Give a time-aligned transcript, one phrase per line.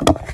[0.00, 0.33] you.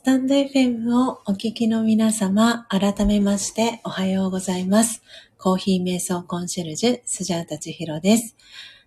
[0.00, 5.02] スタンド FM をお聞きの皆様、改めましておはようございます。
[5.36, 8.34] コーヒー瞑想コンシェルジュ、スジャータチヒロです。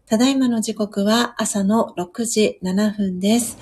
[0.07, 3.59] ただいまの時刻は朝の6時7分です。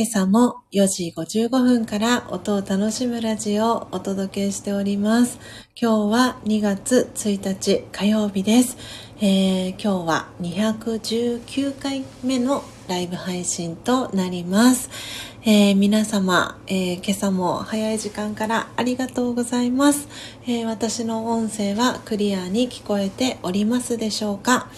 [0.00, 5.38] 今朝も4時55分から音を楽しむラジオをお届けしております。
[5.78, 8.78] 今日は2月1日火曜日です。
[9.20, 14.88] えー、今日は219回目のライブ配信となります。
[15.42, 20.08] えー、皆様、えー、今朝も早い時間からありがとうございます、
[20.46, 24.70] え、私の音声はクリアに聞こえておりますでしょうか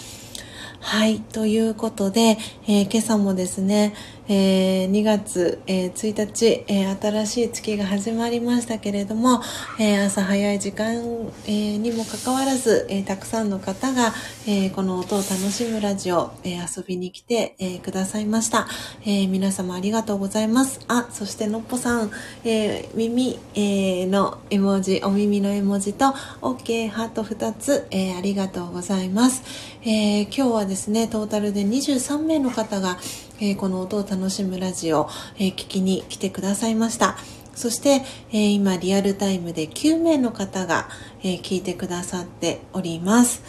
[0.84, 1.20] はい。
[1.20, 2.36] ということで、
[2.66, 3.94] え、今朝もですね、
[4.34, 9.42] えー、2月、えー、1日、えー、新しい月が始まりましたけれども、
[9.78, 11.02] え、朝早い時間、
[11.46, 14.14] え、にもかかわらず、え、たくさんの方が、
[14.46, 18.66] え、この音を楽しむラジオ、え、遊びに来て、え、くださいました、
[19.04, 19.26] え。
[19.26, 20.80] 皆様ありがとうございます。
[20.88, 22.10] あ、そしてのっぽさん、
[22.42, 26.06] え、耳、え、の絵文字、お耳の絵文字と、
[26.40, 29.42] OK ハート2つ、えー、ありがとうございます。
[29.84, 32.96] え、今日はですね、トータルで23名の方が、
[33.40, 37.16] えー、この音を楽しむラジオ、えー、聞きに来てくださいました。
[37.54, 40.88] そして、えー、今リアルタイムで9名の方が、
[41.22, 43.42] え聞いてくださっております。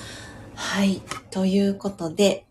[0.56, 1.02] はい。
[1.32, 2.46] ということで、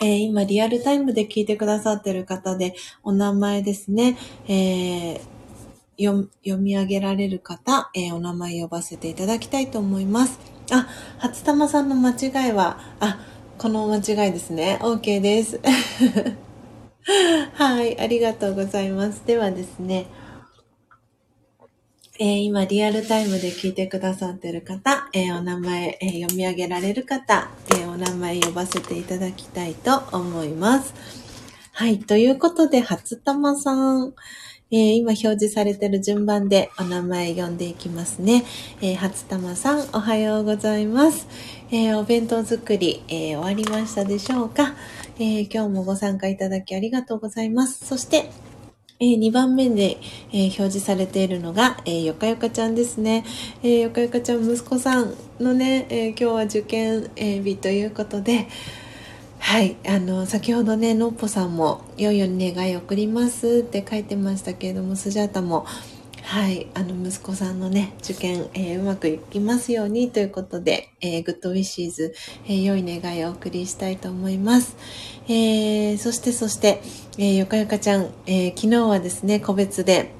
[0.00, 4.16] え今リアルタイムで聞いてくださってる方で、お名前ですね、
[4.48, 5.20] え
[5.98, 6.28] 読
[6.58, 10.38] み上げられる方、えお名前呼ばせていただきたいと思います。
[10.70, 10.88] あ、
[11.18, 13.18] 初玉さんの間違いは、あ、
[13.58, 14.78] この間違いですね。
[14.82, 15.60] OK です。
[17.54, 19.22] はい、ありがとうございます。
[19.26, 20.06] ではですね、
[22.18, 30.94] えー、今リアルタイムで聞いてくださってる方、えー、お名前、えー、読み上げられる方、えお名前呼ばせていただきたいと思います。
[31.72, 34.14] はい、ということで、初玉さん、
[34.72, 38.44] え今表示されてる順番でお名前読んでいきますね。
[38.82, 41.28] え初玉さん、おはようございます。
[41.70, 44.74] えお弁当作り、え終わりましたでしょうか？
[45.18, 47.86] えー、今日もご参加いただきありがとうございます。
[47.86, 48.30] そして、
[49.00, 49.96] えー、2番目で、
[50.30, 53.24] えー、表示されているのが、えー、よかよかちゃんですね。
[53.62, 58.46] えー、よかよかちゃん、息子さんのね、え、今日は受験、日ということで、
[59.38, 65.64] はい、あの、先ほどね、のっぽさんも、良いよに願い送りますって書いてましたけれども、スジャータも、
[66.26, 72.14] はい、あの息子さんのね、受験、えー、うまくいきますようにということで、えー、グッドウィッシーズ、
[72.46, 74.76] えー、良い願いをお送りしたいと思います。
[75.28, 76.82] えー、そしてそして、
[77.16, 80.10] えー、よかよかちゃん、えー、昨日はですね、個別で、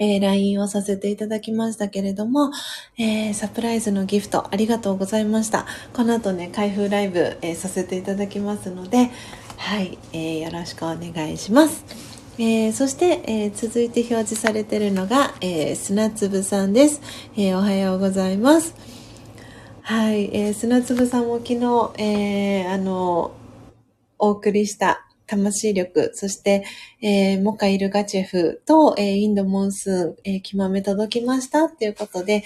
[0.00, 2.50] えー、LINE をさせていただきましたけれども、
[2.98, 5.64] えー、サプライズのギフトありがとうございました。
[5.94, 9.10] この後ね、開封ライブ、えー、させていただきますので、
[9.58, 12.05] はい、えー、よろしくお願いします。
[12.38, 17.00] えー、そして、えー、続いて表示されているのが、えー、砂粒さんです、
[17.34, 18.74] えおはようございます。
[19.80, 23.32] はい、え砂粒さんも昨日、えあの、
[24.18, 26.64] お送りした魂力、そして、
[27.00, 32.44] えモカイルガチェフと、えインドモンスーン、えー、気まめ届きましたということで、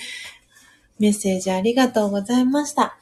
[1.00, 2.96] メッセージありがとうございました。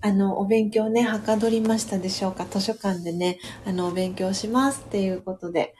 [0.00, 2.46] あの、お勉強ね、はかどりましたでしょうか？
[2.50, 5.74] 図書館でね、あの、お勉強しますっていうことで、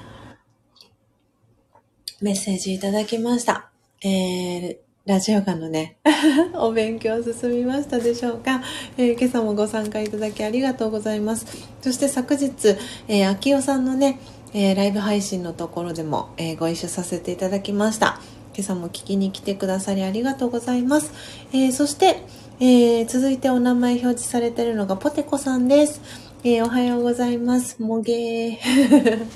[2.21, 3.71] メッセージいただきました。
[4.03, 4.77] えー、
[5.07, 5.97] ラジオガのね、
[6.53, 8.63] お勉強進みましたでしょうか、
[8.99, 11.47] えー、今朝もご参加いただきありがとうございます。
[11.81, 12.77] そして昨日、
[13.09, 14.19] えー、秋代さんのね、
[14.53, 18.21] えー、ライブ配信のところでも、えー、ご一緒させていただきました。
[18.55, 21.13] 今朝も聞きに来てくださりありがとうございます。
[21.55, 22.23] えー、そして、
[22.61, 26.03] えー、続いてお名前表示されているのがポテコさんです。
[26.43, 27.83] えー、おはようございます。
[27.83, 29.27] もげー。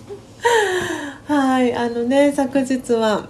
[1.29, 3.29] はい、あのね、昨日は、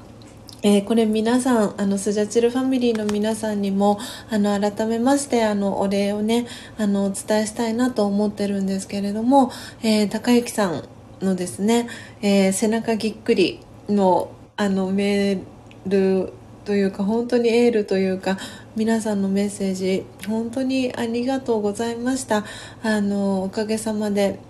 [0.63, 3.99] えー、これ皆さん、あの、スジャチルファミリーの皆さんにも、
[4.31, 6.47] あの、改めまして、あの、お礼をね、
[6.79, 9.51] あの、お伝えしたいなと思ってるんですけれども、
[9.83, 10.85] えー、高幸さん
[11.21, 11.89] のですね、
[12.23, 15.41] えー、背中ぎっくりの、あの、メー
[15.89, 16.33] ル
[16.65, 18.39] というか、本当にエールというか、
[18.77, 22.45] 皆さんのメッセージ、本当にありがとうございました。
[22.83, 24.41] あの、おかげさまで、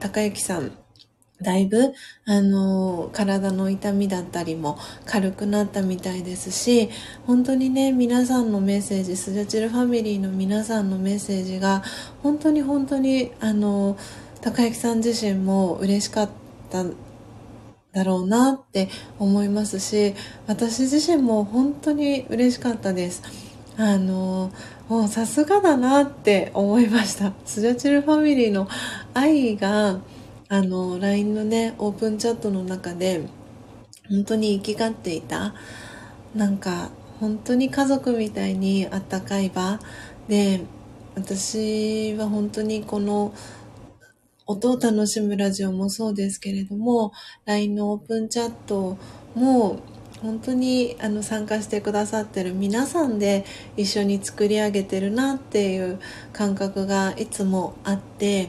[0.00, 0.72] 高幸さん、
[1.40, 1.92] だいぶ、
[2.24, 6.90] あの、体の痛みだったりも軽くなったみたいですし、
[7.24, 11.84] 本当にね、皆さんのメッセージ、スジャチルファミリーの皆さんのメッセージが、
[12.24, 13.96] 本当に本当に、あの、
[14.40, 16.28] 高幸さん自身も嬉しかっ
[16.70, 16.84] た
[17.92, 18.88] だろうなって
[19.20, 20.14] 思いますし、
[20.48, 23.47] 私自身も本当に嬉しかったです。
[23.78, 24.52] あの、
[24.88, 27.32] もうさすがだなって思いました。
[27.46, 28.68] スジャチルファミリーの
[29.14, 30.00] 愛が、
[30.50, 33.20] あの LINE のねオープンチャットの中で
[34.08, 35.54] 本当に生きがっていた
[36.34, 36.90] なんか
[37.20, 39.78] 本当に家族みたいにあったかい場
[40.26, 40.62] で
[41.14, 43.34] 私は本当にこの
[44.46, 47.12] 音を楽しむラジオもそうですけれども
[47.44, 48.96] LINE のオープンチャット
[49.34, 49.80] も
[50.22, 53.44] 本当にあの参加してくださってる皆さんで
[53.76, 56.00] 一緒に作り上げてるなっていう
[56.32, 58.48] 感覚がいつもあって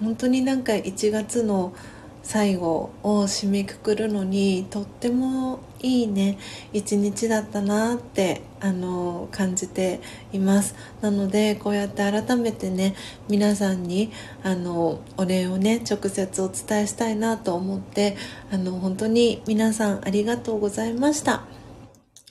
[0.00, 1.74] 本当になんか1月の
[2.22, 6.38] 最後を締めくくるのにとってもいいね
[6.72, 10.00] 一日だったなってあの感じて
[10.32, 12.94] いますなのでこうやって改めてね
[13.28, 14.12] 皆さんに
[14.42, 18.16] あのお礼をね直接お伝えしたいなと思って
[18.50, 21.44] あの本当に皆さんありがとうございました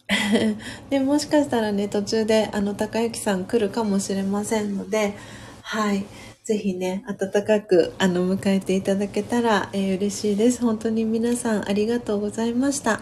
[0.90, 5.16] でもしかしたらね途中であの高之さん来るかもしれませんので
[5.62, 6.06] はい
[6.50, 10.64] ぜひね、温かく、あの、迎えていただけたら、えー、嬉しいです。
[10.64, 13.02] 本当に皆さんありがとうございました。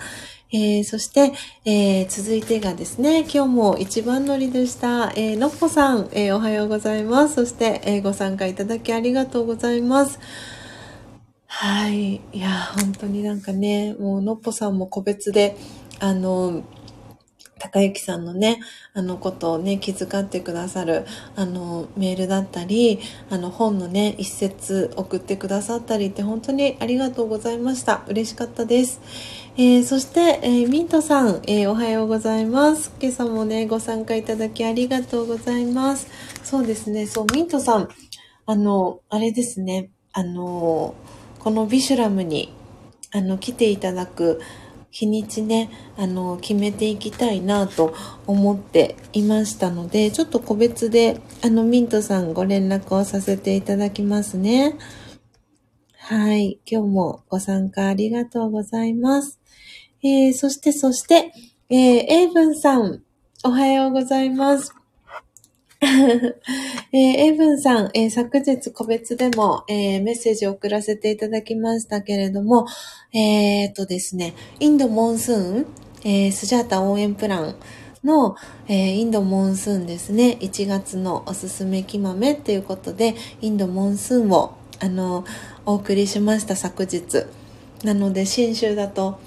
[0.51, 1.33] えー、そして、
[1.65, 7.35] えー、続いてがですね、今日も一番乗りでした、えー、のっぽさん、えおはようございます。
[7.35, 10.19] そして、えご参加いただきありがとうございます。
[11.47, 12.15] はい。
[12.15, 12.49] いや、
[12.79, 15.57] 本当になんかね、もうのっぽさんも個別で、
[15.99, 16.63] あの、
[17.59, 18.59] 高幸さんのね、
[18.93, 21.05] あのことをね、気遣ってくださる、
[21.35, 22.99] あの、メールだったり、
[23.29, 28.03] あの、本のね、一節送ってくださったりって本当にありがとうございました。
[28.07, 29.01] 嬉しかったです。
[29.59, 32.93] えー、そして、えー、ミントさん、えー、おはようございます。
[33.01, 36.07] 今朝もね、ご参加いただきありがとうございます。
[36.43, 37.89] そうですね、そう、ミントさん、
[38.45, 40.93] あの、あれですね、あの、
[41.39, 42.53] このビシュラムに、
[43.11, 44.39] あの、来ていただく、
[44.91, 47.95] 日にちね、あの、決めていきたいなと
[48.27, 54.75] 思っていましたので、ちょっと個別で、あの、ミントさんご連絡をさせていただきますね。
[55.97, 56.59] はい。
[56.63, 59.36] 今日もご参加ありがとうございます。
[60.03, 61.33] えー、そして、そして、
[61.69, 63.01] えー、エイブンさん、
[63.43, 64.73] おはようございます。
[65.81, 72.67] えー、エイブンさん、えー、昨日個別でも、えー、メッセージを送らせていただきましたけれども、
[73.13, 75.65] えー、っとですね、インドモンスーン、
[76.03, 77.55] えー、スジャータ応援プラン
[78.03, 78.35] の、
[78.67, 85.25] えー、インドモンスーンですね、1月のおすすめ木豆っていうことで、インドモンスーンを、あの、
[85.65, 87.25] お送りしました昨日。
[87.83, 89.19] なので、新州だと、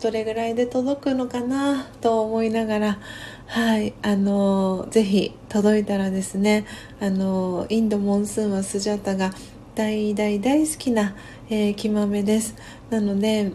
[0.00, 2.98] どれぐらいで届くのかなと思いながら、
[3.46, 6.66] はい、あのぜひ届いたらですね、
[7.00, 9.32] あのインドモンスーンはスジャタが
[9.74, 11.16] 大大大好きな、
[11.50, 12.54] えー、木豆です。
[12.90, 13.52] なので、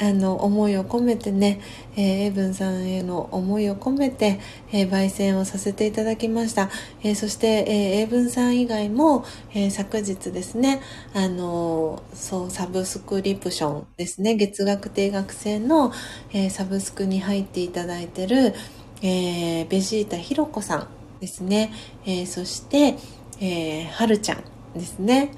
[0.00, 1.60] あの思いを込めてね、
[1.96, 4.40] えー、エブンさんへの思いを込めて、
[4.72, 6.68] えー、焙煎をさせていただきました、
[7.02, 10.80] えー、そして、えー、エブンさん以外も、えー、昨日ですね
[11.14, 15.92] あのそうサブスクリプションですね月額定額制の、
[16.32, 18.54] えー、サブスクに入っていただいてる、
[19.02, 20.88] えー、ベジータひろこさん
[21.20, 21.72] ですね、
[22.04, 22.96] えー、そして、
[23.40, 24.44] えー、はるちゃん
[24.74, 25.32] ですね。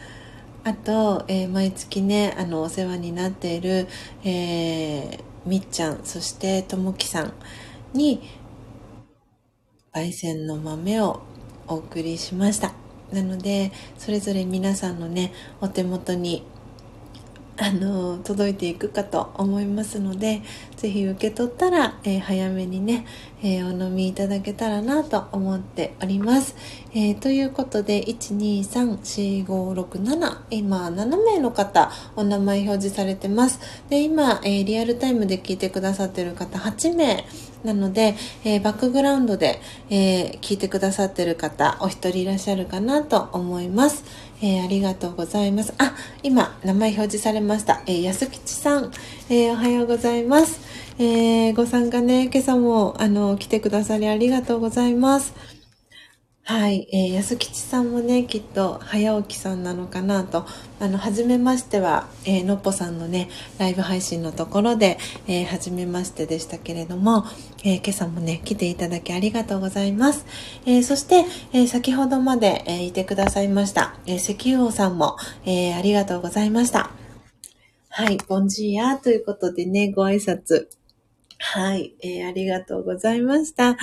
[0.66, 3.86] あと、えー、毎月ねあのお世話になっている、
[4.24, 7.32] えー、みっちゃんそしてともきさん
[7.94, 8.20] に
[9.94, 11.22] 焙煎の豆を
[11.68, 12.72] お送りしました。
[13.12, 16.43] なのでそれぞれ皆さんのねお手元に
[17.58, 20.42] あの届いていくかと思いますので
[20.76, 23.06] 是非受け取ったら、えー、早めにね、
[23.42, 26.54] えー、お飲みいただけたらなと思っております。
[26.92, 33.58] えー、ということで1234567今7名の方お名前表示されてます。
[33.88, 37.24] で今、えリアルタイムで聞いてくださってる方8名
[37.64, 39.60] なので、えバックグラウンドで、
[39.90, 44.04] え聞いてくださってる方お一人いらっしゃるかなと思います。
[44.42, 45.74] えー、ありがとうございます。
[45.78, 47.82] あ、今、名前表示されました。
[47.86, 48.90] えー、安吉さん、
[49.28, 50.60] えー、おはようございます。
[50.98, 55.55] えご参加ね、今朝も、あの、来てくださりありがとうございます。
[56.48, 60.47] はい、えー、安吉さんもねきっと早起きさんなのかなと。
[60.78, 63.28] あの初めましては、えー、のっぽさんのね
[63.59, 64.97] ライブ配信のところで、
[65.27, 67.24] えー、初めましてでしたけれども、
[67.64, 70.24] えー、今朝もね来ていただきありがとうございます、
[70.66, 75.16] え、そして、え、先ほどまで、え、いてくださいました、え、石油王さんも、
[75.47, 76.90] え、ありがとうございました。
[77.89, 80.68] はい、ボンジーヤということでね、ご挨拶。
[81.38, 83.76] はい、えー、ありがとうございました。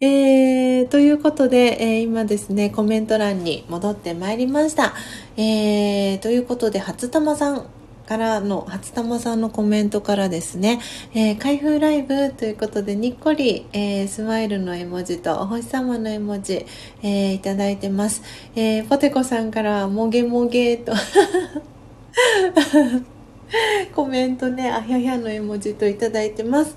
[0.00, 4.92] えー、ということで、えー、今ですね、コメント欄に戻ってまいりました。
[5.36, 7.66] えー、ということで、初玉さん
[8.06, 10.80] からの、初玉さんのコメントからですね、
[11.14, 16.66] えー、開封ライブということで、にっこり、えー、スマイルの絵文字とお星様の絵文字、
[17.02, 18.22] えー、いただいてます。
[18.56, 20.92] えー、ポテコさんから、もげもげと
[23.94, 26.76] コメントね、あひゃひゃの絵文字といただいてます。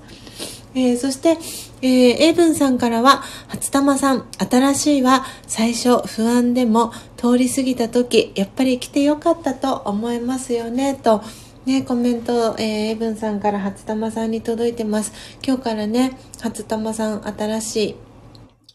[0.74, 1.36] えー、そして、
[1.82, 11.22] えー、エイブンさんからは、初玉さん、新しいは最初不安でも通り過ぎた時、やっぱり来てよかったと思いますよね、と、
[11.66, 15.12] ね、コメント、えー、エイブンさんから初玉さんに届いてます。
[15.44, 17.96] 今日からね、初玉さん、新しい、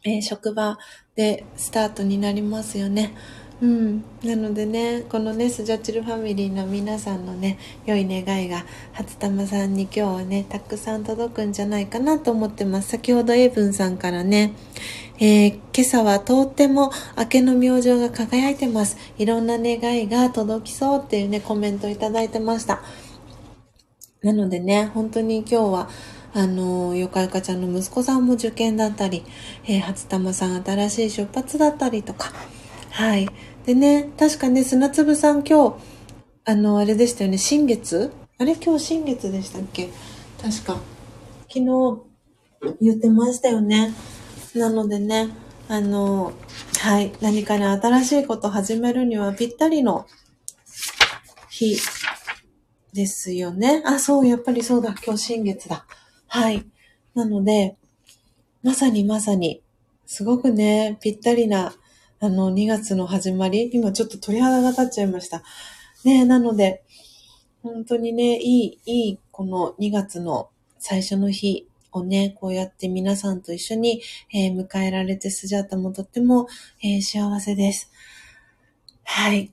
[0.04, 0.78] えー、職場
[1.16, 3.16] でスタートになりますよね。
[3.62, 12.90] うん、なのでねこのねスジャチルファミリーの皆さんのね良い願いが初玉さんに今日はねたくさん届くんじゃないかなと思ってます。
[12.90, 14.54] 先ほどエイブンさんからね、
[15.20, 18.98] えー、今朝はとっても明けの明星が輝いてます。
[19.18, 22.82] いろんな願いが届きそうっていうねコメントいただいてました。
[24.22, 25.90] なのでね本当に今日は
[26.34, 29.24] あの、よかよかちゃんの息子さんも受験だったり、
[29.64, 32.34] えー、初玉さん新しい出発だったりとか、
[32.96, 33.28] はい。
[33.66, 35.76] でね、確かね、砂粒さん今日、
[36.46, 38.14] あの、あれでしたよね、新月？
[38.38, 38.56] あれ？
[38.56, 39.90] 今日新月でしたっけ？
[40.42, 40.80] 確か。
[41.50, 41.66] 昨日
[42.80, 43.94] 言ってましたよね。
[44.56, 45.28] なのでね、
[45.68, 46.32] あの、
[46.80, 47.12] はい。
[47.20, 50.08] 何かね、新しいこと始めるにはぴったりの
[51.50, 51.78] 日
[52.94, 53.84] ですよね。
[53.86, 54.96] あ、そう、やっぱりそうだ。
[55.06, 55.86] 今日新月だ。
[56.28, 56.66] はい。
[57.14, 57.76] なので、
[58.64, 59.62] まさにまさに、
[60.06, 61.74] すごくね、ぴったりな
[62.20, 65.44] あの、2月の始まり、今ちょっと鳥肌が立っちゃいました。
[66.04, 66.84] ねなので、
[67.62, 74.02] 本当にね、いい、いい、この2月の最初の日をね、こうやって皆さんと一緒に、
[74.34, 76.48] えー、迎えられてスジャータもとっても、
[76.84, 77.92] えー、幸せです。
[79.04, 79.52] はい。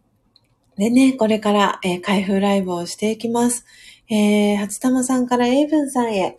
[0.76, 3.64] でね、これから、えー、開封ライブをしていきます。
[4.09, 6.36] えー、初玉さんからエイブンさんへ、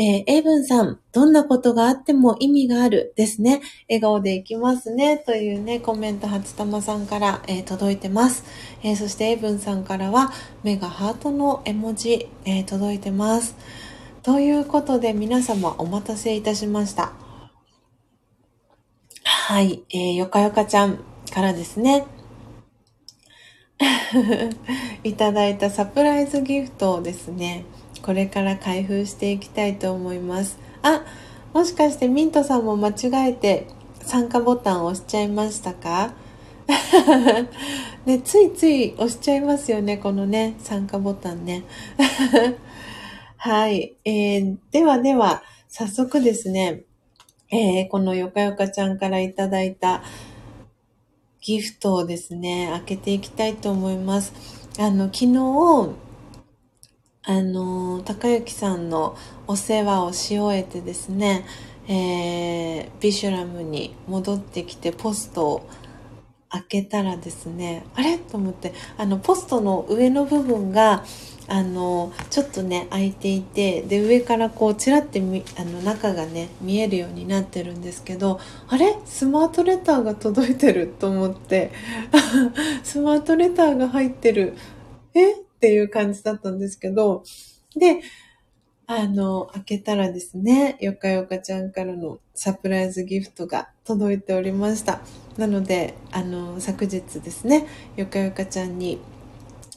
[0.00, 3.60] えー、エイブンさん、どんなことがあっても意味があるですね。
[3.88, 5.18] 笑顔でいきますね。
[5.18, 8.44] というね、コメント、初玉さんから、えー、届いてます。
[8.84, 10.30] えー、そしてエイブンさんからは、
[10.62, 13.56] 目がハートの絵文字、え届いてます。
[14.22, 17.12] ということで、皆様お待たせいたしました。
[19.24, 20.98] はい、えー、よかよかちゃん
[21.34, 22.06] からですね。
[25.02, 27.64] いただいたサプライズギフトをですね、
[28.00, 30.58] これから開封していきたいと思います。
[30.82, 31.04] あ、
[31.52, 33.66] もしかしてミントさんも間違えて
[34.02, 36.12] 参加ボタンを押しちゃいましたか？
[38.04, 41.64] ね、ついつい押しちゃいますよね、このね、参加ボタンね。
[43.36, 43.96] はい。
[44.04, 46.82] えー、ではでは、早速ですね、
[47.50, 50.02] えー、このよかよかちゃんからいただいた
[51.40, 54.32] ギフトをですね、開けていきたいと思います。
[54.78, 56.07] あの、昨日、
[57.28, 59.14] あの、高之さんの
[59.46, 61.44] お世話をし終えてですね、
[61.86, 65.68] えー、ビシュラムに戻ってきてポストを
[66.48, 68.16] 開けたらですね、あれ？
[68.16, 71.04] と思って、あの、ポストの上の部分が、
[71.48, 78.96] あの、ちょっとね、開いていて、で、上からこう、ちらってみ、あの、中がね、見えるようになってるんですけど、あれ？
[79.04, 81.72] スマートレターが届いてると思って、
[82.82, 84.56] スマートレターが入ってる。
[85.14, 85.34] え？
[85.58, 87.24] っていう感じだったんですけど、
[87.76, 88.00] で、
[88.86, 95.00] あの、開けたらですね、よかよかちゃんからのサプライズギフトが届いておりました。
[95.36, 97.66] なので、あの、昨日ですね、
[97.96, 98.98] よかよかちゃんに、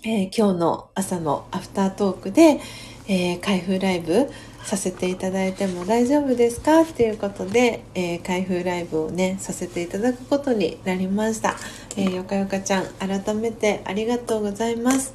[0.04, 2.60] えー、今日の朝のアフタートークで、
[3.08, 4.30] えー、開封ライブ
[4.64, 6.82] させていただいても大丈夫ですか？
[6.82, 11.58] っていうことで、えー、開封ライブをね、させていただくことになりました。
[11.98, 15.14] えー、よかよかちゃん、改めてありがとうございます。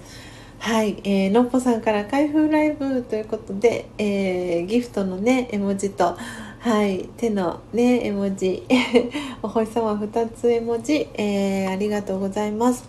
[0.58, 6.16] はい、えー、のっぽさんから開封ライブということで、えー、ギフトのね、絵文字と、
[6.58, 8.66] はい、手のね、絵文字、
[9.42, 12.88] お星様2つ絵文字、えー、ありがとうございます。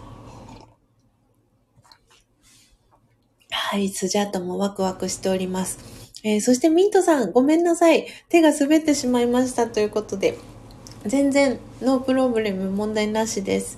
[3.52, 5.78] はい、スジャータもワクワクしております。
[6.24, 8.08] えー、そしてミントさん、ごめんなさい。
[8.30, 10.38] 手が滑ってしまいましたということで、
[11.06, 13.78] 全然ノープロブレム問題なしです。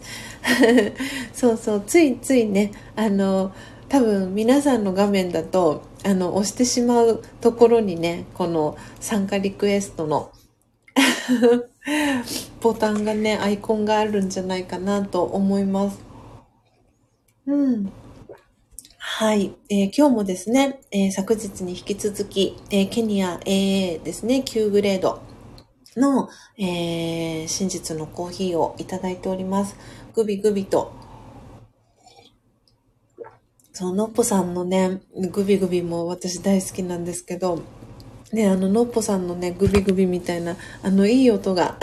[1.34, 3.52] そうそう、ついついね、あの、
[3.90, 10.32] 多分皆さんの画面だとあの押してしまうところにねこの参加リクエストの
[12.62, 16.00] ボタンがねアイコンがあるんじゃないかなと思います。
[17.48, 17.92] うん。
[18.98, 25.22] はい、えー、今日もですね、えー、昨日に引き続き、えー、ケニア AA ですね9グレード
[25.98, 29.76] の、え真実のコーヒーをいただいております。
[30.14, 30.94] グビグビと
[33.80, 35.00] そう、のっぽさんのね、
[35.32, 37.62] グビグビも私大好きなんですけど、
[38.34, 41.80] ね、あの、のっぽさんのね、グビグビみたいな、あの、いい音が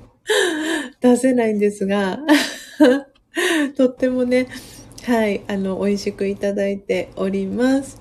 [1.00, 2.18] 出せないんですが
[3.74, 4.48] とってもね、
[5.04, 7.98] はい、あの、美味しくいただいております。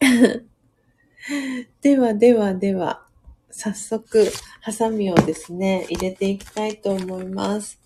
[1.80, 3.06] ではではでは、
[3.50, 4.30] 早速、
[4.60, 7.80] ハサミをですね、入れていきたいと思います。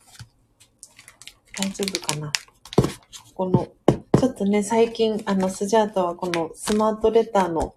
[1.57, 2.33] 大丈夫かな？
[3.37, 3.69] この、
[4.19, 7.75] ちょっとね、最近、あの、スジャータはこのスマートレターの、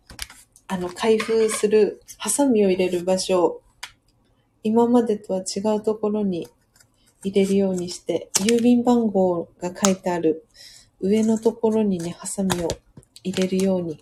[0.69, 3.61] あの、開封する、ハサミを入れる場所を、
[4.63, 6.47] 今までとは違うところに
[7.25, 10.45] 入れるようにして、郵便番号が書いてある
[11.01, 12.69] 上のところにね、ハサミを
[13.25, 14.01] 入れるように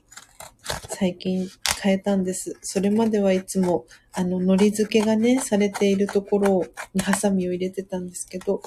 [0.90, 1.50] 最近
[1.82, 2.56] 変えたんです。
[2.62, 6.64] それまではいつも、あの、海苔付けがね、されているところ
[6.94, 8.62] にハサミを入れてたんですけど、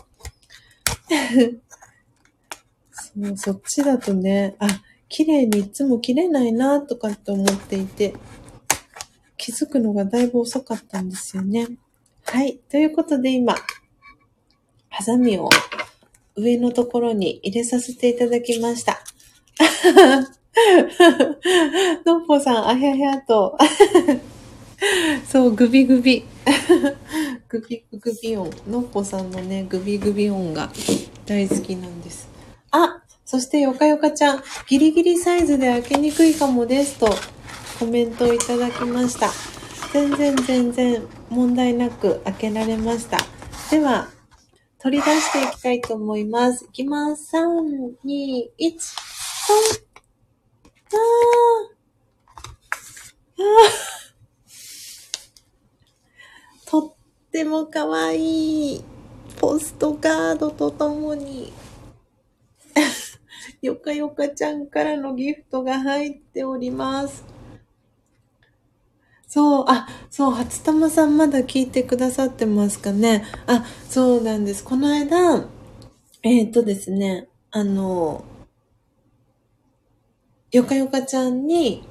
[3.14, 4.66] そう、そっちだとね、あ、
[5.08, 8.14] 綺麗にいつも切れないなとかって思っていて、
[9.36, 11.66] 気づくのがだいぶ遅かったんですよね。
[12.24, 12.58] はい。
[12.70, 13.54] ということで今、
[14.88, 15.48] ハサミを
[16.36, 19.02] 上のところに入れさせていただきました。
[22.06, 23.58] のっぽさん、あひゃひゃと。
[25.26, 26.24] そう、グビグビ。
[27.48, 28.50] グビグビ音。
[28.68, 30.70] のっぽさんのね、グビグビ音が
[31.26, 32.29] 大好きなんです。
[32.70, 37.08] あ、そしてよかよかちゃん、ギリギリサイズで開けにくいかもですと
[37.78, 39.30] コメントをいただきました。
[39.92, 43.18] 全然全然問題なく開けられました。
[43.70, 44.08] では、
[44.78, 46.64] 取り出していきたいと思います。
[46.64, 47.36] いきます。
[47.36, 49.90] 3、2、1、3。
[50.92, 51.80] ああ。
[56.66, 56.92] とっ
[57.32, 58.84] てもかわいい
[59.38, 61.52] ポストカードとともに
[63.62, 67.24] よかよかちゃんからのギフトが入っております。
[69.26, 73.24] そう、あ、そう、初玉さんまだ聞いてくださってますかね。
[73.46, 74.64] あ、そうなんです。
[74.64, 75.46] この間、
[76.22, 78.24] えっ、ー、とですね、あの、
[80.50, 81.84] よかよかちゃんに、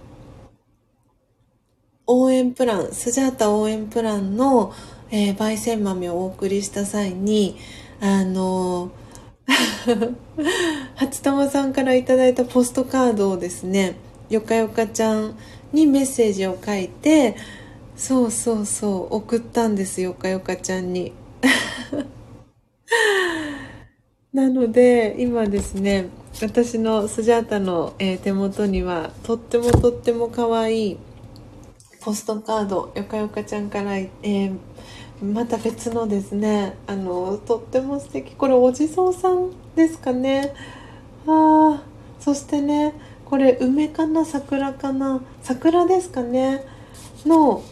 [2.07, 4.73] 応援プラン、スジャータ応援プランの、
[5.11, 7.57] えー、焙煎豆をお送りした際に、
[8.01, 8.91] あの、
[10.95, 13.95] 初玉さんからいただいたポストカードをですね、
[14.29, 15.35] よかよかちゃん
[15.73, 17.35] にメッセージを書いて、
[17.95, 21.13] そうそうそう、送ったんですよ、かよかちゃんに。
[24.31, 26.09] なので、今ですね、
[26.41, 30.97] 私のスジャータの、え、手元にはとってもとっても可愛い
[32.01, 34.57] ポストカードよかよかちゃんから、えー、
[35.21, 40.53] また別のですねあのとっても素敵これお地蔵さんですかね
[41.27, 41.83] あ
[42.19, 42.93] そしてね
[43.25, 46.63] これ梅かな桜かな桜ですかね
[47.25, 47.63] の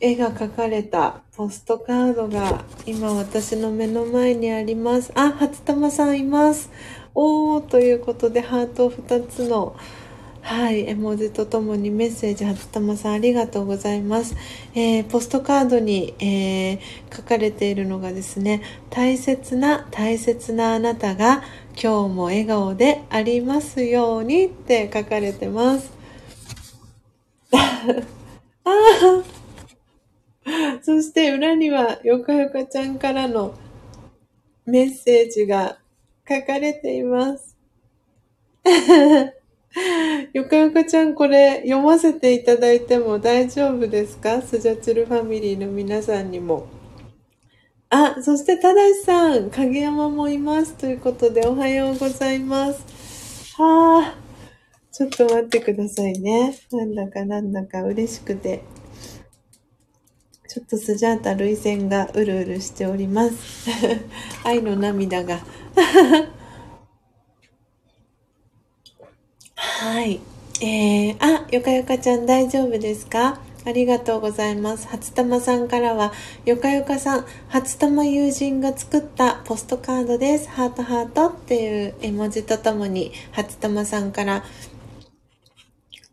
[0.00, 5.12] 絵が描かれたポストカードが今私の目の前にあります。
[5.14, 6.70] あ、初玉さんいます。
[7.14, 9.76] おーということでハート2つの
[10.42, 14.34] はい、絵文字とともにメッセージ、初玉さんありがとうございます。
[14.74, 21.42] えー、ポストカードに、えー、書かれているのがですね、大切な大切なあなたが
[21.80, 25.92] 今日も笑顔でありますようにって書かれてます。
[27.52, 27.60] あ
[30.82, 33.54] そして裏にはよかよかちゃんからの
[34.64, 35.78] メッセージが
[36.28, 37.56] 書かれています。
[40.32, 44.42] よかよかちゃん、これ読ませていただいても大丈夫ですか？
[44.42, 46.66] スジャチルファミリーの皆さんにも。
[47.88, 50.74] あ、そしてただしさん、影山もいます。
[50.74, 53.54] ということで、おはようございます。
[53.56, 54.18] はあ、
[54.92, 56.56] ちょっと待ってくださいね。
[56.72, 58.62] なんだかなんだか嬉しくて。
[60.48, 63.70] ちょっとスジャータ涙腺がうるうるしております。
[64.42, 65.38] 愛の涙が
[69.62, 70.20] はい。
[70.62, 73.40] えー、あ、よかよかちゃん大丈夫ですか？
[73.66, 74.88] ありがとうございます。
[74.88, 76.14] 初玉さんからは、
[76.46, 80.48] よかよかさん、初玉友人が作ったポストカードです。
[80.48, 84.44] ハートハートっていう絵文字とともに、初玉さんから、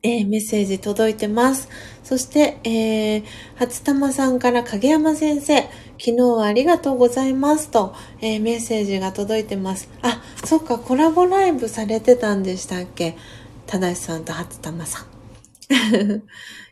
[0.03, 1.69] えー、メッセージ届いてます。
[2.03, 3.23] そして、えー、
[3.55, 5.61] 初玉さんから影山先生、
[5.99, 9.89] 昨日はありがとうございますと、えー、メッセージが届いてます。
[10.01, 13.17] あ、そっか、コラボライブされてたんでしたっけ？
[13.67, 15.05] ただしさんと初玉さん。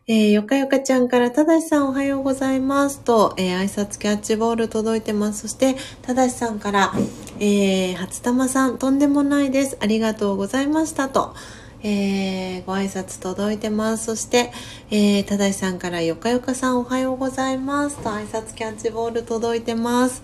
[0.08, 5.42] えー、よかよかちゃんから、ただしさんおはようございますと、えー、挨拶キャッチボール届いてます。
[5.42, 6.94] そして、ただしさんから、
[7.40, 9.78] えー、初玉さん、とんでもないです。
[9.82, 11.34] ありがとうございましたと、
[11.82, 14.06] えー、ご挨拶届いてます。
[14.06, 14.52] そして、
[14.92, 20.24] えー、ただしさんからよかよかさんおはようございますと挨拶キャッチボール届いてます。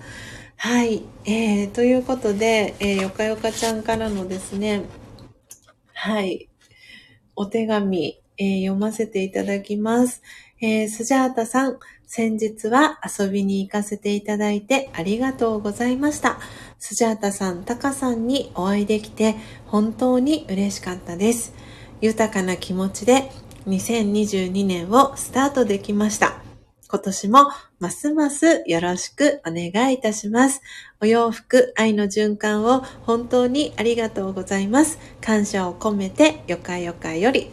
[0.58, 1.02] はい。
[1.26, 4.84] えー、ということで、えー、よかよかちゃんからのですね、
[5.94, 6.51] はい。
[7.42, 10.22] お手紙、えー、読ませていただきます。
[10.62, 16.38] えー、スジャータさん、先日は遊びに行かせていただいてありがとうございました。
[16.78, 21.56] スジャータさん、タカさんにお会いできて本当に嬉しかったです。
[22.00, 23.32] 豊かな気持ちで
[23.66, 26.51] 2022年をスタートできました。
[26.92, 27.50] 今年も
[27.80, 30.62] ますますよろしくお願いいたします。
[31.00, 35.00] お洋服、愛の循環を本当にありがとうございます。
[35.22, 37.50] 感謝を込めて、よかよかより。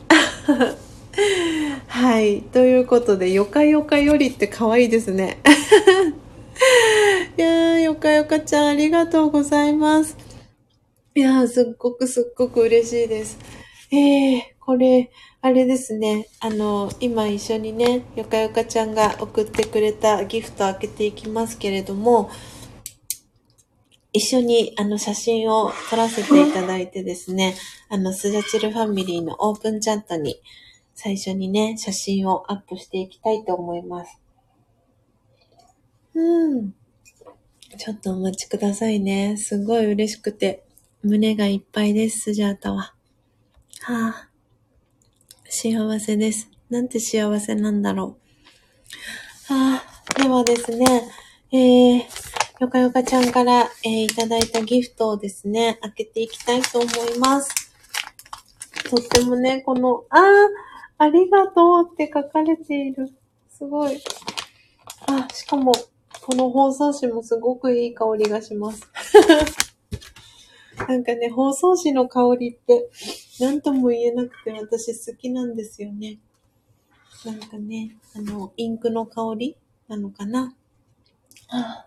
[1.86, 2.43] はい。
[2.43, 5.39] ということで、よかよかよりって可愛いですね。
[7.39, 10.16] いやー、よかよかちゃん、ありがとうございます。
[11.15, 13.39] いやー、すっごくすっごく嬉しいです。
[13.93, 16.28] えー、これ、あれですね。
[16.40, 22.28] あの、今一緒にね、よかよかちゃんが送ってくれたギフト開けていきますけれども、
[24.12, 27.55] 一緒にあの写真を撮らせていただいてですね、
[27.89, 30.40] あの、スジャチルファミリーのオープンチャットに
[30.94, 34.19] 最初にね、写真をアップしていきたいと思います。
[36.15, 36.73] うん。
[37.78, 39.36] ちょっとお待ちくださいね。
[39.36, 40.65] すごい嬉しくて、
[41.05, 42.94] 胸がいっぱいです、スジャータは。
[43.82, 44.28] はあ。
[45.51, 46.51] 幸せです。
[46.69, 48.19] なんて幸せなんだろ
[49.51, 49.53] う。
[49.53, 51.11] ああ、ではですね、
[51.51, 52.01] えー、
[52.61, 57.73] よかよかちゃんから、えー、いただいたギフトをですね、開けていきたいと思います。
[58.91, 63.09] とってもね、この、ああ、ありがとうって書かれている。
[63.49, 63.99] すごい。
[65.07, 65.73] あ、しかも、
[66.20, 68.87] この包装紙もすごくいい香りがします。
[70.87, 72.89] なんかね、包装紙の香りって、
[73.41, 76.19] なんとも言えなくて私好きなんですよね。
[77.25, 79.57] なんかね、あの、インクの香り？
[79.89, 80.55] なのかな？
[81.49, 81.87] は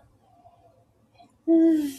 [1.46, 1.86] うん。
[1.86, 1.90] い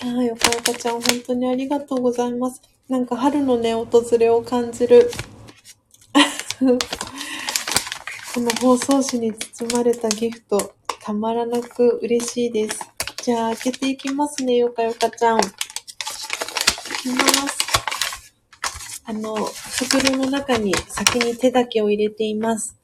[0.00, 2.62] やー、よかよかちゃん、本当にありがとうございます。
[2.88, 5.10] なんか春のね、訪れを感じる。
[8.34, 12.97] この包装紙に包まれたギフト、たまらなく嬉しいです。
[13.22, 15.40] じゃあ、開けていきますね、よかよかちゃん。
[15.40, 17.58] いきます。
[19.04, 22.77] あの、袋の中に先に手だけを入れています。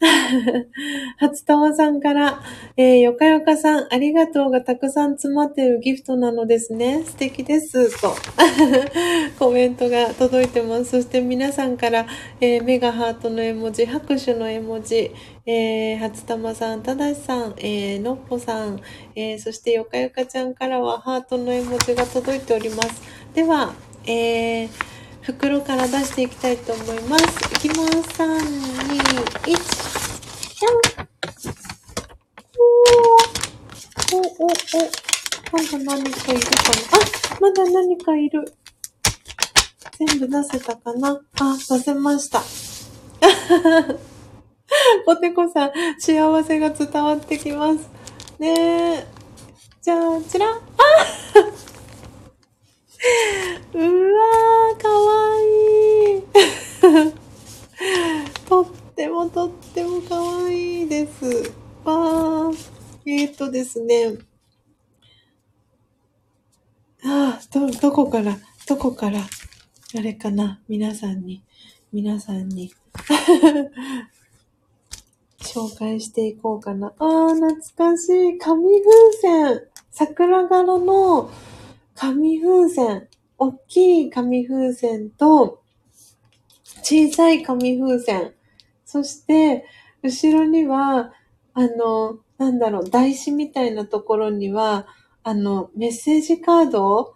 [1.18, 2.40] 初玉さんから、
[2.78, 7.02] えー、よかよかさん、ありがとうがたくさん詰まってるギフトなのですね。
[7.04, 8.00] 素敵です。
[8.00, 8.14] と、
[9.38, 10.84] コメントが届いてます。
[10.86, 12.06] そして皆さんから、
[12.40, 15.10] えー、メガハートの絵文字、拍手の絵文字、
[15.44, 18.80] えー、初玉さん、ただしさん、えー、のっぽさん、
[19.14, 23.02] えー、そしてよかよかちゃんからはハートの絵文字が届いております。
[23.34, 23.74] では、
[24.06, 24.68] えー、
[25.20, 27.66] 袋から出していきたいと思います。
[27.66, 28.22] いきます。
[28.22, 28.38] 3、
[29.44, 29.89] 2、1、
[30.60, 30.72] じゃん
[34.12, 34.50] おお、お、お、
[35.52, 38.52] まだ何かいるかなあ、まだ何かいる。
[40.06, 42.42] 全部出せたかなあ、出せました。
[45.06, 47.88] ポテコさん、幸せが伝わってきます。
[48.38, 49.06] ねえ。
[49.80, 50.60] じゃあ、ちらあ
[53.72, 56.22] うわー、かわいい。
[58.46, 58.66] と っ
[59.00, 61.24] ってもとってもかわいいです。
[61.84, 62.70] わー。
[63.06, 64.18] えー、っとですね。
[67.02, 68.36] ああ、ど、どこから、
[68.68, 71.42] どこから、あれかな、皆さんに、
[71.94, 72.74] 皆さんに、
[75.40, 76.92] 紹介していこうかな。
[76.98, 78.36] ああ、懐かしい。
[78.36, 79.62] 紙風船。
[79.92, 81.30] 桜柄の
[81.94, 83.08] 紙風船。
[83.38, 85.62] 大きい紙風船と、
[86.82, 88.34] 小さい紙風船。
[88.90, 89.64] そして、
[90.02, 91.12] 後ろには、
[91.54, 94.88] あの、なんだろう、台紙みたいなところには、
[95.22, 97.14] あの、メッセージカード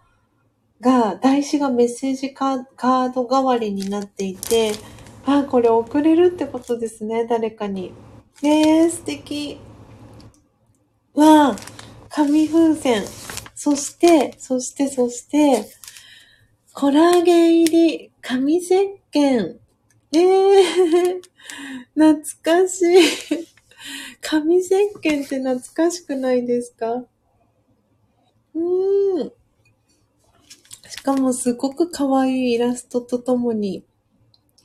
[0.79, 4.71] が、台紙がメッセージカード代わりになっていて、
[5.25, 7.91] あ、これ送れるってことですね、誰かに。
[8.41, 9.59] えー、素敵。
[11.13, 11.55] わあ、
[12.07, 13.03] 紙風船。
[13.53, 15.65] そして、そして、そして、
[16.73, 18.75] コラーゲン入り紙石
[19.11, 19.64] 鹸。
[20.17, 21.21] えー、
[21.93, 23.47] 懐かしい。
[24.21, 26.93] 紙石鹸って懐かしくないですか？
[26.93, 29.31] うーん。
[30.89, 33.85] しかもすごく可愛いイラストとともに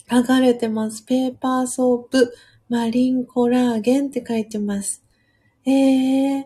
[0.09, 1.03] 描かれてます。
[1.03, 2.33] ペーパーソープ、
[2.69, 5.05] マリンコラーゲンって書いてます。
[5.67, 6.45] えー、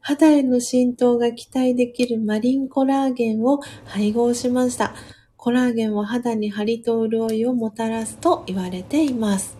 [0.00, 4.94] 肌への浸透が期待できるマリンコラーゲンを配合しました。
[5.42, 9.56] コラーゲンは肌に張りと潤いをもたらすと言われています。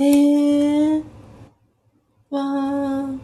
[0.00, 1.04] えー、
[2.30, 3.18] わー。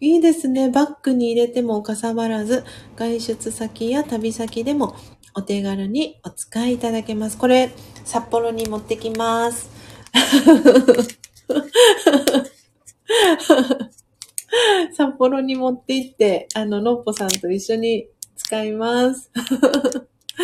[0.00, 0.68] いいですね。
[0.68, 2.62] バッグに入れてもかさばらず、
[2.94, 4.96] 外出先や旅先でも
[5.32, 7.38] お手軽にお使いいただけます。
[7.38, 7.70] これ、
[8.04, 9.70] 札幌に持ってきます。
[14.92, 19.30] 札幌に持って行って、あの、のっぽさんと一緒に使います。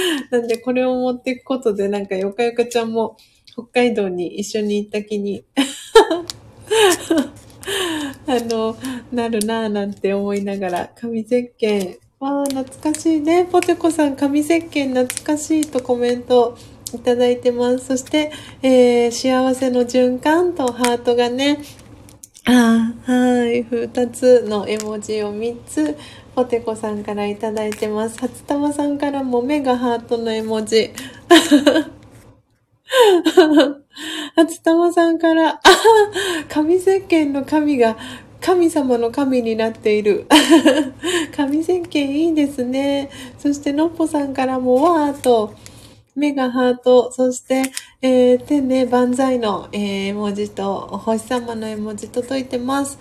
[0.31, 3.17] なんで、これを持っていくことで、なんか、よかよかちゃんも
[3.53, 5.45] 北海道に一緒に行った気に
[8.27, 8.77] あの、
[9.13, 11.99] なるなぁなんて思いながら、紙石鹸。
[12.21, 13.47] わあ、懐かしいね。
[13.51, 16.57] ポテコさん、紙石鹸懐かしいとコメント
[16.95, 17.87] いただいてます。
[17.87, 18.31] そして、
[18.63, 21.59] えー、幸せの循環とハートがね、
[22.53, 23.63] あはい。
[23.63, 25.97] 二つの絵文字を三つ、
[26.35, 28.19] ポテコさんからいただいてます。
[28.19, 30.91] 初玉さんからも目がハートの絵文字。
[34.35, 35.61] 初玉さんから、あ
[36.49, 37.97] 神石鹸の神が
[38.41, 40.27] 神様の神になっている。
[41.37, 43.11] 神石鹸いいですね。
[43.39, 45.55] そしてのっぽさんからもわーと、
[46.15, 47.63] 目がハート、そして、
[48.03, 52.99] えー、手ね、万歳の、えー、絵文字と、お星様の絵文字届いてます。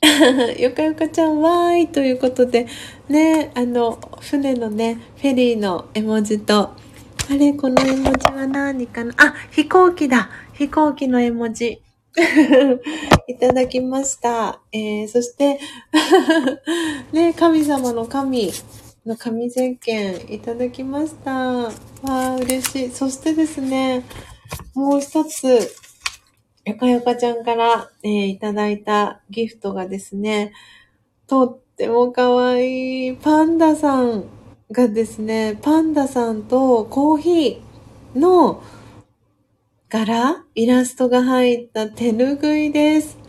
[0.58, 2.66] よかよかちゃん、わーいということで、
[3.08, 6.70] ね、あの、船のね、フェリーの絵文字と、
[7.30, 9.14] あれ、この絵文字は何かな？
[9.16, 11.80] あ、飛行機だ飛行機の絵文字。
[13.26, 14.60] いただきました。
[14.72, 15.58] えー、そして、
[17.12, 18.52] ね、神様の神
[19.06, 21.30] の神石鹸いただきました。
[21.32, 21.72] わ
[22.02, 22.90] あ、嬉しい。
[22.90, 24.02] そしてですね、
[24.74, 25.44] もう一つ、
[26.64, 30.52] よかよかちゃんから、えー、いただいたギフトがですね、
[31.26, 34.24] とっても可愛いパンダさん
[34.72, 38.62] がですね、パンダさんとコーヒーの
[39.90, 43.23] 柄イラストが入った手ぬぐいです。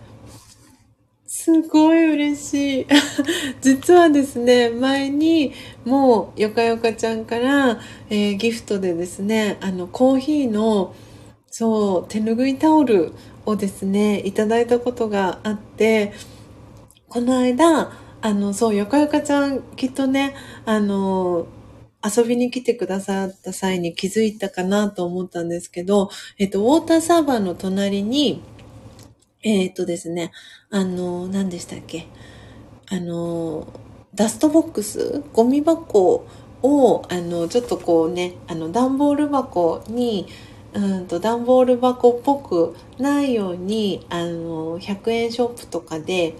[1.45, 2.87] すごい嬉しい。
[3.61, 5.53] 実はですね、前に
[5.83, 10.95] もうよかよかちゃんから、えー、ギフトでですね、あのコーヒーの
[11.45, 13.11] そう、手ぬぐいタオル
[13.45, 16.13] をですね、いただいたことがあって、
[17.09, 17.91] この間、
[18.21, 20.33] あの、そう、よかよかちゃん、きっとね、
[20.65, 21.45] あの、
[22.03, 26.09] 遊びに来てくださった際に気づいたかなと思ったんですけど、
[26.39, 28.41] えっと、ウォーターサーバーの隣に、
[29.43, 30.31] えっとですね、
[30.71, 32.07] あの、何でしたっけ？
[32.89, 33.67] あの、
[34.15, 35.23] ダストボックス？
[35.33, 36.25] ゴミ箱
[36.63, 40.27] を、あの、ちょっとこうね、あの、段ボール箱に、
[40.73, 46.35] うんと、段ボール箱っぽくないように、あの、100円ショップとかで、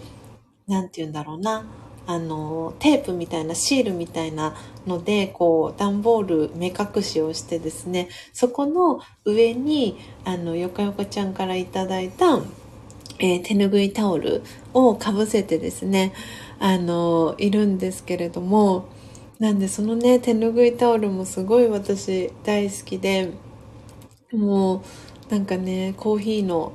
[0.66, 1.64] なんて言うんだろうな、
[2.08, 12.40] あの、テープみたいな、シールみたいなので、こう、段ボール目隠しをしてですね、そこの上に、あの、よかよかちゃんからいただいた、
[13.18, 14.42] えー、手ぬぐいタオル
[14.74, 16.12] をかぶせてですね、
[16.58, 18.88] あの、いるんですけれども、
[19.38, 23.32] なんでそのね、手ぬぐいタオルもすごい私大好きで、
[24.32, 24.82] も
[25.28, 26.72] う、なんかね、コーヒーの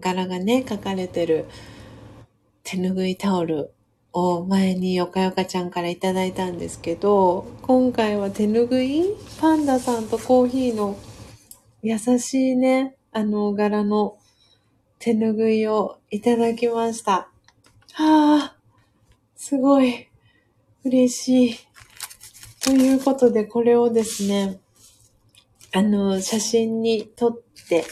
[0.00, 1.46] 柄がね、書かれてる
[2.62, 3.72] 手ぬぐいタオル
[4.12, 9.04] を前によかよかちゃんからいただいたんですけど、今回は手ぬぐい
[9.40, 10.96] パンダさんとコーヒーの
[11.82, 14.18] 優しいね、あの柄の
[14.98, 17.28] 手ぬぐいをいただきました。
[17.92, 18.56] はあ、
[19.34, 20.08] すごい
[20.84, 21.58] 嬉しい。
[22.60, 24.60] ということで、これをですね、
[25.72, 27.84] あの、写真に撮って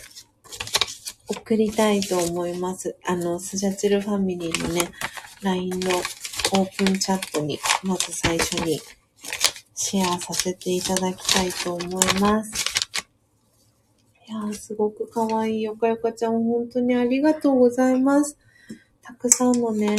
[1.29, 2.97] 送りたいと思います。
[3.05, 4.91] あの、スジャチルファミリーのね、
[5.43, 8.81] LINE のオープンチャットに、まず最初に
[9.75, 12.74] シェアさせていただきたいと思います。
[14.27, 18.39] いや、すごく可愛いよかよかちゃん、本当にありがとうございます。
[19.03, 19.97] たくさんのね、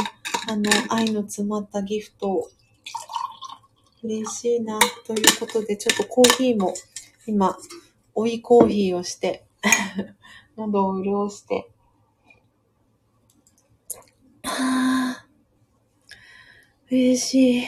[0.50, 2.50] あの、愛の詰まったギフトを、
[4.04, 6.74] 嬉しいな、ということで、ちょっとコーヒーも、
[7.28, 7.56] 今、
[8.16, 9.46] 追いコーヒーをして、
[10.58, 11.70] 喉を潤して、
[14.44, 15.26] はあ、
[16.90, 17.64] 嬉しい。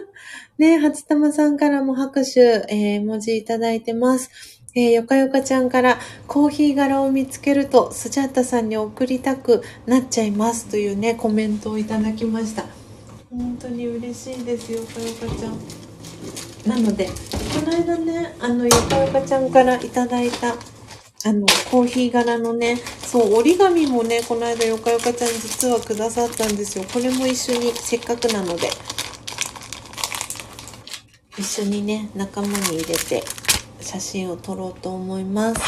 [0.58, 4.59] ね初玉さんからも拍手、えー、文字いただいてます。
[4.74, 5.98] えー、よかよかちゃんから
[6.28, 12.64] コーヒー柄を見つけるとスジャッタさんに送りたくなっちゃいますというね、コメントをいただきました。
[13.30, 15.80] 本当に嬉しいですよ、かよかちゃん。
[16.68, 17.12] なので、こ
[17.64, 20.54] の間ね、あの、よかよかちゃんからいただいた、
[21.24, 26.84] あの、コーヒー柄のね、そう、折り紙もね、この間よかよかちゃん実はくださったんですよ。
[26.92, 28.68] これも一緒に、せっかくなので、
[31.38, 33.24] 一緒にね、仲間に入れて、
[33.80, 35.60] 写真を撮ろうと思います。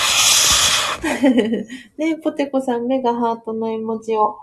[1.99, 4.39] ねポテコさん、目がハートの絵文字を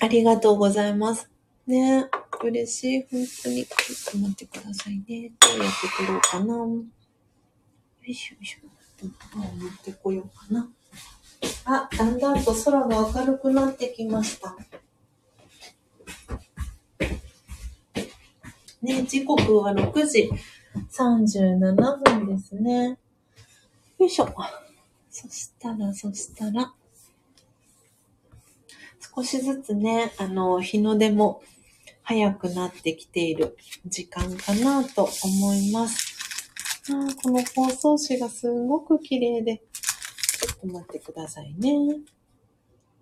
[0.00, 1.30] ありがとうございます。
[1.66, 2.06] ね
[2.42, 3.06] 嬉しい。
[3.10, 3.64] 本当に。
[3.64, 3.74] ちょ
[4.10, 5.32] っと待ってくださいね。
[5.38, 6.54] どうやって撮ろうかな。
[6.56, 6.84] よ
[8.04, 8.66] いしょよいしょ。
[9.00, 10.68] どう持ってこようかな。
[11.64, 14.56] あ、だんだんと空が明るくなってきました。
[18.82, 20.28] ね、時刻は6時
[20.90, 22.98] 37分ですね。
[23.98, 24.34] よいしょ。
[25.10, 26.72] そしたら、そしたら、
[29.14, 31.42] 少しずつね、あの、日の出も
[32.02, 36.12] 早くなってきている時間かなと思います。
[36.90, 41.70] あこの包装紙がすごく綺麗で、ちょっと待ってくださいね。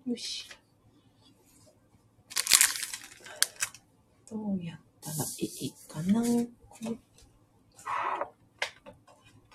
[0.07, 0.49] よし。
[4.29, 6.21] どうやったらいいかな。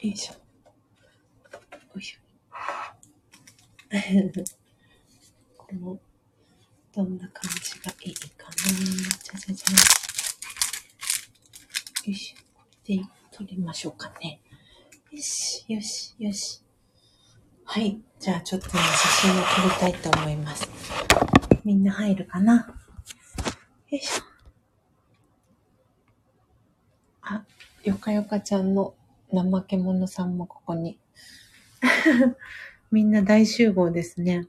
[0.03, 0.35] よいしょ。
[0.35, 0.39] よ
[1.97, 2.21] いしょ。
[5.57, 5.99] この、
[6.95, 8.55] どんな感じがいいかな。
[8.55, 12.11] じゃじゃじゃ。
[12.11, 12.35] よし。
[12.55, 13.03] これで
[13.33, 14.41] 撮りましょうかね。
[15.11, 16.63] よし、よし、よし。
[17.65, 18.01] はい。
[18.21, 20.69] じゃあちょっと今写真を撮りたいと思います。
[21.65, 22.55] みんな入るかな？
[23.89, 24.23] よいしょ。
[27.23, 27.45] あ、
[27.87, 28.95] よかよかちゃんの
[29.31, 30.99] 怠け者さんもここに。
[32.91, 34.49] みんな大集合ですね。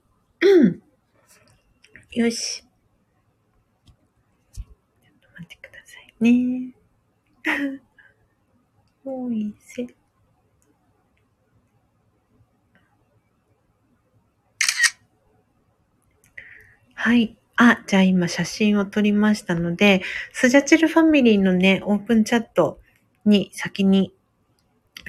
[2.14, 2.64] よし。
[4.52, 4.66] ちょっ
[5.22, 6.74] と待ってくださいね。
[9.06, 9.86] もういいせ。
[16.96, 17.38] はい。
[17.56, 20.02] あ、じゃあ今写真を撮りましたので、
[20.34, 22.82] スジャチルファミリーのね、オープンチャット
[23.28, 24.14] に先に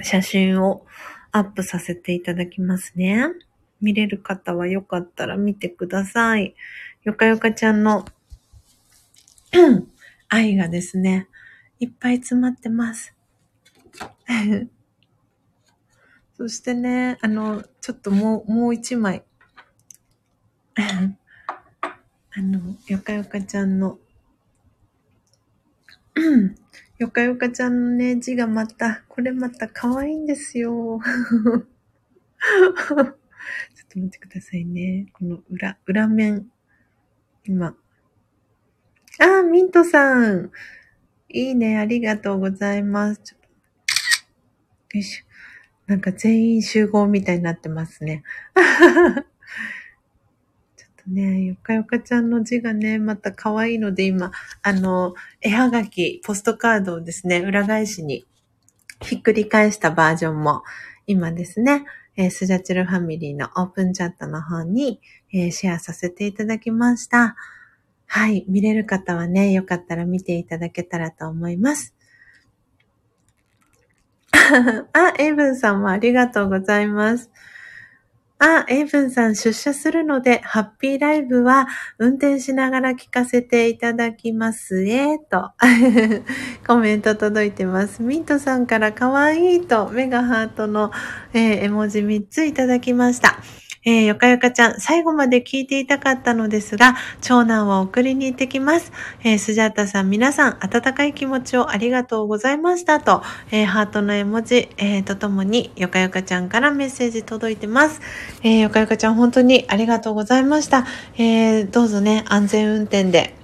[0.01, 0.85] 写真を
[1.31, 3.25] アップさせていただきますね。
[3.81, 6.55] 見れる方はよかったら見てください。
[7.03, 8.05] よかよかちゃんの
[10.29, 11.27] 愛がですね、
[11.79, 13.15] いっぱい詰まってます。
[16.37, 19.23] そしてね、あの、ちょっともう、もう一枚。
[20.75, 23.99] あの、よかよかちゃんの、
[26.99, 30.99] よかよかちゃんのね、字がまた、これまた可愛いんですよ。
[31.01, 31.65] ちょっ
[32.83, 35.07] と待ってくださいね。
[35.13, 36.51] この裏、裏面。
[37.45, 37.73] 今。
[39.17, 40.51] あ、ミントさん。
[41.29, 41.77] いいね。
[41.77, 43.37] ありがとうございます。
[44.93, 45.25] よいしょ。
[45.87, 48.23] なんか全員集合みたいになってますね。
[51.09, 54.31] ね、よかよかちゃんの字がね、また可愛いので今、
[54.61, 58.25] あの、絵はがき、ポストカードをですね、裏返しに
[59.01, 60.63] ひっくり返したバージョンも
[61.07, 65.01] 今ですね、えースジャチルファミリーのオープンチャットの方に、
[65.33, 67.35] えーシェアさせていただきました。
[68.07, 68.43] はい。
[68.47, 71.93] 見れる方はね、よかったら見ていただけたらと思います。
[74.93, 77.29] あ、エイブンさんもありがとうございます。
[78.41, 81.67] あ、エイブンさん出社するので、ハッピーライブは
[81.97, 85.51] 運転しながら聞かせていただきますえと、
[86.65, 88.01] コメント届いてます。
[88.01, 90.91] ミントさんから可愛いと、メガハートの、
[91.33, 93.39] えー絵文字3ついただきました。
[93.85, 98.91] えーよかよかちゃん、最後まで聞いていたかったのですが、長男は送りに行ってきます。
[99.23, 108.01] えースジャータさん、皆さん、温かい気持ちをありがとうございましたと、えーハートの絵文字、えーとともに、よかよかちゃんからメッセージ届いてます。
[108.43, 110.85] えーよかよかちゃん、本当にありがとうございました。
[111.17, 113.38] えーどうぞね、安全運転で、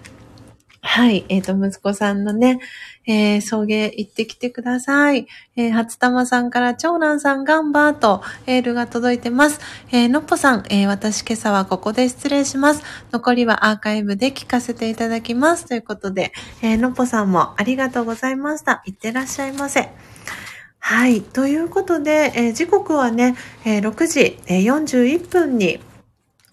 [0.88, 1.26] はい。
[1.30, 2.60] えっ、と、息子さんのね、
[3.08, 5.28] えー送迎行ってきてください。
[5.56, 9.60] えー初玉さんから長男さんガンバーとエールが届いてます。
[9.92, 12.84] えーのっぽさん、えー私今朝はここで失礼します。
[13.12, 15.66] 残りはアーカイブで聞かせていただきます。
[15.66, 16.32] ということで、
[16.62, 18.84] えーのっぽさんもありがとうございました。
[18.86, 19.90] いってらっしゃいませ。
[20.80, 21.22] はい。
[21.24, 23.36] ということで、えー時刻はね、
[23.66, 25.80] えー6時、えー41分に、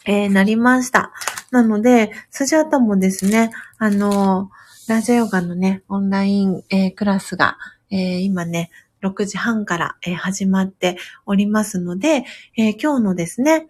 [0.06, 1.12] えーなりました。
[1.52, 4.50] なので、スジャータもですね、あの
[4.88, 7.58] ラジオヨガのね、オンライン、えークラスが、
[7.90, 8.70] えー今ね、
[9.02, 10.96] 6時半から、えー始まって
[11.26, 12.24] おりますので、
[12.56, 13.68] え今日のですね、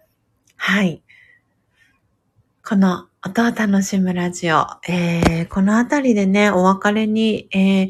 [0.55, 1.03] はい。
[2.65, 7.89] この音を楽しむラジオ、えこのあたりでね、お別れに、え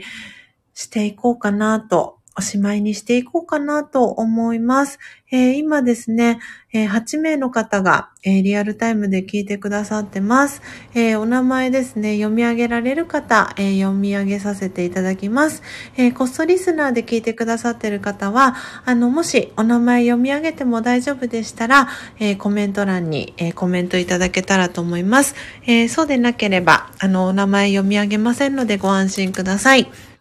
[0.74, 4.99] していこうかなとおしまいにしていこうかなと思います。
[5.31, 6.39] えー、今ですね、
[6.73, 10.61] えー、8名の方が、えー、リアルタイムで聞いてくださってます。
[10.93, 15.64] えお名前ですね、読み上げられる方、え読み上げさせていただきます。
[15.97, 18.55] えコストリスナーで聞いてくださってる方は、
[18.85, 21.88] あの、もしお名前読み上げても大丈夫でしたら、
[22.19, 25.34] えコメント欄に、えコメントいただけたらと思います。
[25.65, 30.12] えそうでなければ、あの、お名前読み上げませんのでご安心ください。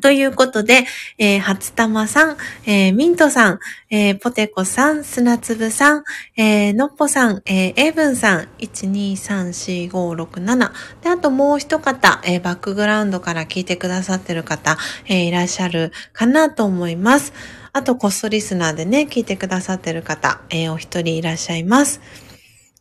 [0.00, 0.86] ということで、
[1.18, 3.58] えー、初玉さん、えー、ミントさん、
[3.90, 6.04] えー、ポテコさん、砂粒さん、
[6.36, 17.34] えー、のっぽさん、えー、エイブンさん、1234567で、あともう一方、えー、バックグラウンドから聞いてくださってる方、えー、いらっしゃるかなと思います。
[17.74, 22.00] あと、コストリスナーでね、聞いてくださってる方、えー、お一人いらっしゃいます。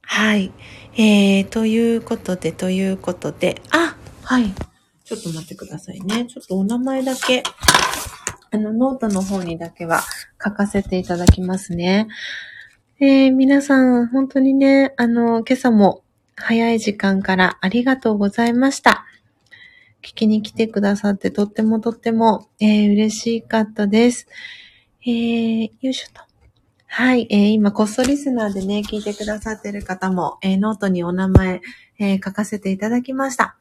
[0.01, 0.51] はい。
[0.95, 4.53] えー、ということで、ということで、あ、はい。
[5.11, 6.25] ちょっと待ってくださいね。
[6.25, 7.43] ちょっとお名前だけ、
[8.49, 10.03] あの、ノートの方にだけは
[10.41, 12.07] 書かせていただきますね。
[13.01, 16.05] えー、皆さん、本当にね、あの、今朝も
[16.37, 19.05] 早い時間からありがとうございました。
[20.01, 24.27] 聞きに来てくださってとってもとっても、えー、嬉しかったです。
[25.05, 26.21] えー、よいしょと。
[26.87, 31.59] はい、えー、今、コストリスナーでね、聞いてくださってる方も、えー、ノートにお名前、
[31.99, 33.57] えー、書かせていただきました。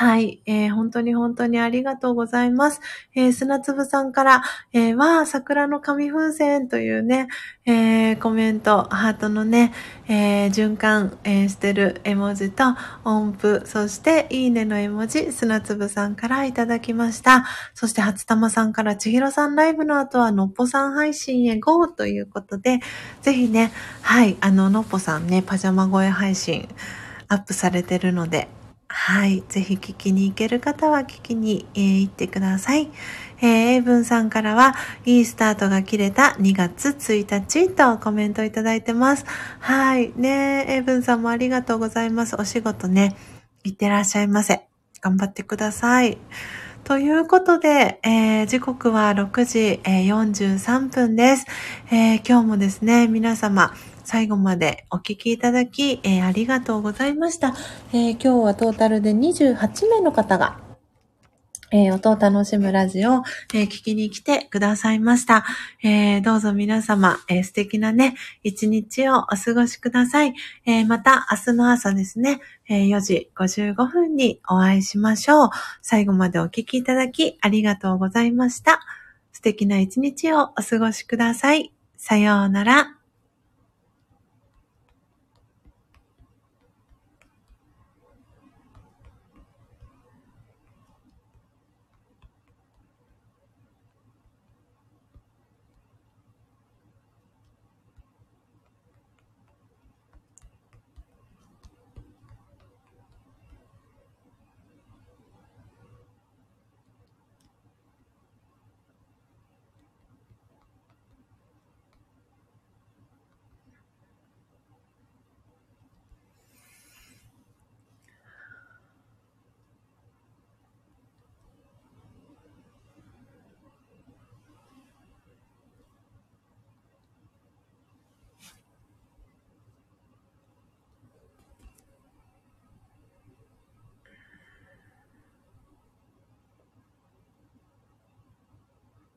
[0.00, 2.80] はい、えー、本当に本当にありがとうございます。
[3.14, 7.28] えー、砂粒さんから、えー、わー、桜の紙風船というね、
[7.66, 9.74] えー、コメント、ハートのね、
[10.08, 12.64] えー、循環、えー、してる絵文字と
[13.04, 17.44] 音符、そしていいねの絵文字、砂粒さんからいただきました。
[17.74, 22.80] そして初玉さんから千尋さんライブの後はのっぽさん配信へ GO ということで、
[23.20, 23.70] ぜひね、
[24.00, 26.70] はい、あの、のっぽさんね、パジャマ声配信
[27.28, 28.48] アップされてるので、
[28.92, 29.44] はい。
[29.48, 32.90] ぜひ聞きに行ける方は聞きに、えー、行ってください。
[33.40, 34.74] えー、エイブンさんからは、
[35.06, 39.24] いいスタートが切れた2月1日とコメントいただいてます。
[39.60, 40.12] はい。
[40.16, 42.34] ねエイブンさんもありがとうございます。
[42.34, 43.16] お仕事ね、
[43.62, 44.66] 行ってらっしゃいませ。
[45.00, 46.18] 頑張ってください。
[46.82, 51.46] ということで、えー、時刻は6時、えー、43分です、
[51.92, 53.72] えー、今日もですね、皆様、
[54.10, 57.54] 最後までお聞きいただき、えー、ありがとうございました、
[57.92, 60.58] えー、今日はトータルで28名の方が
[61.70, 63.22] えー、音を楽しむラジオを、
[63.54, 65.44] え、聞きに来てくださいました。
[65.84, 70.34] え、どうぞ皆様、え素敵なね、一日をお過ごしください。
[70.66, 75.50] えまた明日の朝ですね、え4時55分にお会いしましょう。
[75.80, 78.80] 最後までお聞きいただきありがとうございました。
[79.30, 81.72] 素敵な一日をお過ごしください。
[81.96, 82.99] さようなら。